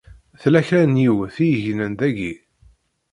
[0.41, 2.33] Tella kra n yiwet i yegnen daki.